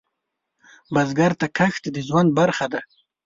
[0.93, 2.81] بزګر ته کښت د ژوند برخه ده